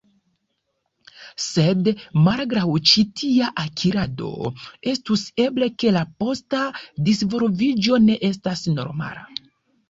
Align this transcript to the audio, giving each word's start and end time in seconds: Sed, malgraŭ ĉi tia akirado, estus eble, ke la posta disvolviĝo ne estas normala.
Sed, 1.47 1.89
malgraŭ 2.27 2.63
ĉi 2.91 3.03
tia 3.21 3.49
akirado, 3.63 4.29
estus 4.93 5.27
eble, 5.45 5.69
ke 5.85 5.93
la 5.99 6.03
posta 6.25 6.63
disvolviĝo 7.11 8.01
ne 8.09 8.19
estas 8.33 8.67
normala. 8.81 9.25